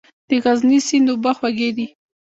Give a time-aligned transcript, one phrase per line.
[0.29, 1.85] د غزني سیند اوبه خوږې دي؟